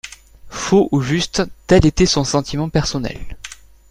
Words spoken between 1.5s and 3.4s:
tel était son sentiment personnel.